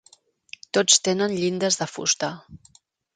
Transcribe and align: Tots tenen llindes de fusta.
Tots 0.77 0.95
tenen 1.07 1.35
llindes 1.41 1.77
de 1.83 1.87
fusta. 1.91 2.31